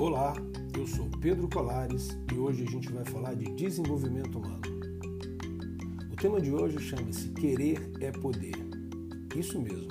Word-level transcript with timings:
Olá, 0.00 0.32
eu 0.74 0.86
sou 0.86 1.10
Pedro 1.20 1.46
Colares 1.46 2.16
e 2.32 2.38
hoje 2.38 2.62
a 2.62 2.70
gente 2.70 2.90
vai 2.90 3.04
falar 3.04 3.34
de 3.34 3.44
desenvolvimento 3.54 4.38
humano. 4.38 4.62
O 6.10 6.16
tema 6.16 6.40
de 6.40 6.50
hoje 6.50 6.78
chama-se 6.78 7.28
Querer 7.32 7.92
é 8.00 8.10
Poder. 8.10 8.56
Isso 9.36 9.60
mesmo, 9.60 9.88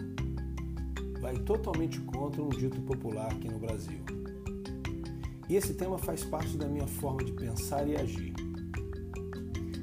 vai 1.22 1.38
totalmente 1.38 2.00
contra 2.00 2.42
um 2.42 2.50
dito 2.50 2.82
popular 2.82 3.32
aqui 3.32 3.48
no 3.50 3.60
Brasil. 3.60 4.00
E 5.48 5.56
esse 5.56 5.76
tema 5.76 6.00
faz 6.00 6.24
parte 6.24 6.58
da 6.58 6.68
minha 6.68 6.88
forma 6.88 7.24
de 7.24 7.32
pensar 7.32 7.88
e 7.88 7.96
agir. 7.96 8.34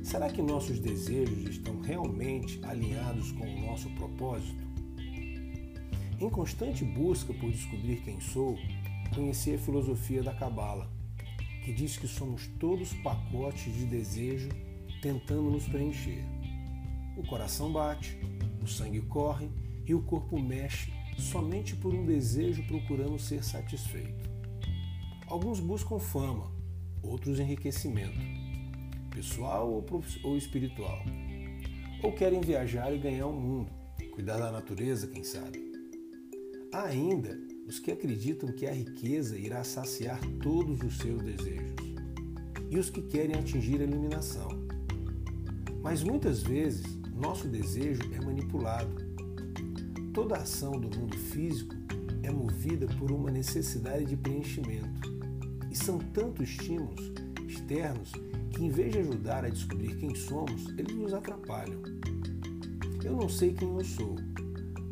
Será 0.02 0.28
que 0.28 0.42
nossos 0.42 0.80
desejos 0.80 1.50
estão 1.50 1.80
realmente 1.82 2.58
alinhados 2.64 3.30
com 3.30 3.44
o 3.44 3.60
nosso 3.60 3.88
propósito? 3.90 4.66
Em 6.20 6.28
constante 6.28 6.84
busca 6.84 7.32
por 7.32 7.48
descobrir 7.48 8.00
quem 8.00 8.18
sou, 8.20 8.58
conheci 9.08 9.54
a 9.54 9.58
filosofia 9.58 10.22
da 10.22 10.34
Cabala, 10.34 10.90
que 11.64 11.72
diz 11.72 11.96
que 11.96 12.06
somos 12.06 12.46
todos 12.58 12.92
pacotes 12.94 13.74
de 13.74 13.86
desejo 13.86 14.48
tentando 15.02 15.50
nos 15.50 15.68
preencher. 15.68 16.24
O 17.16 17.26
coração 17.26 17.72
bate, 17.72 18.18
o 18.62 18.66
sangue 18.66 19.00
corre 19.02 19.48
e 19.84 19.94
o 19.94 20.02
corpo 20.02 20.38
mexe 20.38 20.92
somente 21.18 21.74
por 21.74 21.94
um 21.94 22.04
desejo 22.04 22.62
procurando 22.66 23.18
ser 23.18 23.42
satisfeito. 23.42 24.28
Alguns 25.26 25.60
buscam 25.60 25.98
fama, 25.98 26.52
outros 27.02 27.40
enriquecimento, 27.40 28.18
pessoal 29.10 29.84
ou 30.22 30.36
espiritual. 30.36 30.98
Ou 32.02 32.12
querem 32.12 32.40
viajar 32.40 32.92
e 32.94 32.98
ganhar 32.98 33.26
o 33.26 33.32
mundo, 33.32 33.72
cuidar 34.12 34.38
da 34.38 34.52
natureza, 34.52 35.06
quem 35.06 35.24
sabe. 35.24 35.64
Há 36.72 36.84
ainda 36.84 37.55
os 37.66 37.78
que 37.78 37.90
acreditam 37.90 38.52
que 38.52 38.66
a 38.66 38.72
riqueza 38.72 39.36
irá 39.36 39.64
saciar 39.64 40.20
todos 40.42 40.80
os 40.82 40.98
seus 40.98 41.22
desejos 41.22 41.74
e 42.70 42.78
os 42.78 42.90
que 42.90 43.02
querem 43.02 43.36
atingir 43.36 43.80
a 43.80 43.84
eliminação. 43.84 44.48
Mas 45.82 46.02
muitas 46.02 46.42
vezes 46.42 46.84
nosso 47.14 47.48
desejo 47.48 48.02
é 48.12 48.24
manipulado. 48.24 48.94
Toda 50.12 50.36
ação 50.36 50.72
do 50.72 50.96
mundo 50.96 51.16
físico 51.16 51.74
é 52.22 52.30
movida 52.30 52.86
por 52.98 53.10
uma 53.10 53.30
necessidade 53.30 54.04
de 54.04 54.16
preenchimento. 54.16 55.16
E 55.70 55.76
são 55.76 55.98
tantos 55.98 56.48
estímulos 56.48 57.12
externos 57.46 58.12
que, 58.50 58.64
em 58.64 58.70
vez 58.70 58.92
de 58.92 58.98
ajudar 58.98 59.44
a 59.44 59.48
descobrir 59.48 59.96
quem 59.96 60.14
somos, 60.14 60.68
eles 60.78 60.94
nos 60.94 61.12
atrapalham. 61.12 61.80
Eu 63.04 63.16
não 63.16 63.28
sei 63.28 63.52
quem 63.52 63.68
eu 63.68 63.84
sou, 63.84 64.16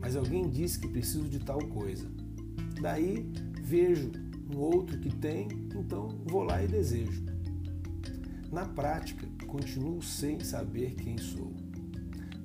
mas 0.01 0.17
alguém 0.17 0.49
disse 0.49 0.79
que 0.79 0.89
preciso 0.89 1.29
de 1.29 1.41
tal 1.41 1.59
coisa. 1.59 2.09
Daí 2.81 3.27
vejo 3.63 4.11
um 4.53 4.59
outro 4.59 4.99
que 4.99 5.15
tem, 5.17 5.49
então 5.75 6.09
vou 6.25 6.43
lá 6.43 6.63
e 6.63 6.69
desejo. 6.69 7.25
Na 8.53 8.65
prática, 8.67 9.27
continuo 9.47 10.03
sem 10.03 10.41
saber 10.41 10.95
quem 10.95 11.19
sou. 11.19 11.53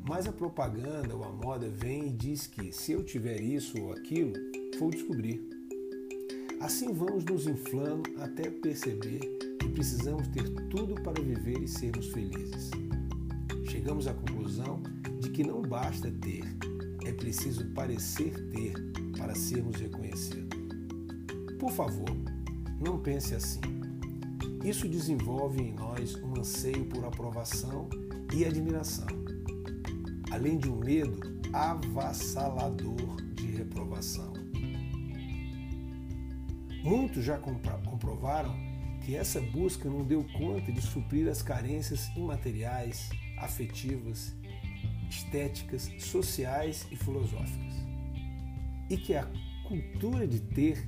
Mas 0.07 0.25
a 0.25 0.31
propaganda 0.31 1.15
ou 1.15 1.23
a 1.23 1.31
moda 1.31 1.69
vem 1.69 2.07
e 2.07 2.13
diz 2.13 2.47
que 2.47 2.71
se 2.71 2.93
eu 2.93 3.03
tiver 3.03 3.41
isso 3.41 3.79
ou 3.79 3.93
aquilo, 3.93 4.33
vou 4.79 4.89
descobrir. 4.89 5.47
Assim 6.59 6.91
vamos 6.93 7.23
nos 7.25 7.47
inflando 7.47 8.09
até 8.19 8.49
perceber 8.49 9.19
que 9.59 9.69
precisamos 9.69 10.27
ter 10.29 10.49
tudo 10.69 10.95
para 10.95 11.21
viver 11.21 11.61
e 11.61 11.67
sermos 11.67 12.07
felizes. 12.07 12.71
Chegamos 13.69 14.07
à 14.07 14.13
conclusão 14.13 14.81
de 15.21 15.29
que 15.29 15.43
não 15.43 15.61
basta 15.61 16.11
ter, 16.11 16.43
é 17.05 17.11
preciso 17.11 17.65
parecer 17.67 18.33
ter 18.49 18.73
para 19.29 19.35
sermos 19.35 19.75
reconhecidos. 19.75 20.57
Por 21.59 21.71
favor, 21.71 22.09
não 22.81 22.97
pense 22.97 23.35
assim. 23.35 23.61
Isso 24.63 24.89
desenvolve 24.89 25.61
em 25.61 25.71
nós 25.71 26.15
um 26.15 26.39
anseio 26.39 26.85
por 26.85 27.05
aprovação 27.05 27.87
e 28.33 28.43
admiração, 28.43 29.05
além 30.31 30.57
de 30.57 30.67
um 30.67 30.79
medo 30.79 31.19
avassalador 31.53 33.21
de 33.35 33.45
reprovação. 33.51 34.33
Muitos 36.83 37.23
já 37.23 37.37
comprovaram 37.37 38.55
que 39.05 39.15
essa 39.15 39.39
busca 39.39 39.87
não 39.87 40.03
deu 40.03 40.25
conta 40.39 40.71
de 40.71 40.81
suprir 40.81 41.29
as 41.29 41.43
carências 41.43 42.09
imateriais, 42.15 43.09
afetivas, 43.37 44.33
estéticas, 45.07 45.87
sociais 45.99 46.87
e 46.89 46.95
filosóficas 46.95 47.78
e 48.89 48.97
que 48.97 49.13
a 49.13 49.29
cultura 49.67 50.27
de 50.27 50.39
ter 50.39 50.87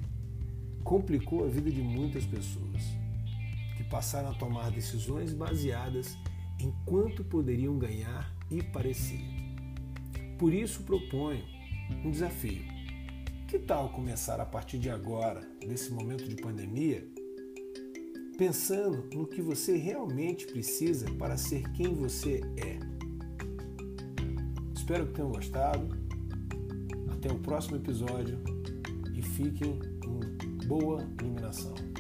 complicou 0.84 1.46
a 1.46 1.48
vida 1.48 1.70
de 1.70 1.82
muitas 1.82 2.26
pessoas, 2.26 2.84
que 3.78 3.84
passaram 3.84 4.32
a 4.32 4.34
tomar 4.34 4.72
decisões 4.72 5.34
baseadas 5.34 6.18
em 6.60 6.74
quanto 6.86 7.24
poderiam 7.24 7.78
ganhar 7.78 8.34
e 8.50 8.62
parecer. 8.62 9.22
Por 10.38 10.54
isso 10.54 10.84
proponho 10.84 11.44
um 12.04 12.12
desafio. 12.12 12.64
Que 13.48 13.60
tal 13.60 13.90
começar 13.90 14.40
a 14.40 14.46
partir 14.46 14.80
de 14.80 14.90
agora, 14.90 15.42
nesse 15.66 15.92
momento 15.92 16.28
de 16.28 16.36
pandemia, 16.36 17.06
pensando 18.38 19.08
no 19.14 19.28
que 19.28 19.42
você 19.42 19.78
realmente 19.78 20.48
precisa 20.48 21.12
para 21.12 21.38
ser 21.38 21.70
quem 21.74 21.94
você 21.94 22.42
é? 22.58 22.80
Espero 24.74 25.08
que 25.08 25.14
tenham 25.14 25.30
gostado. 25.30 26.11
Até 27.24 27.32
o 27.32 27.38
próximo 27.38 27.76
episódio 27.76 28.40
e 29.14 29.22
fiquem 29.22 29.80
em 30.04 30.68
boa 30.68 31.08
iluminação. 31.22 31.91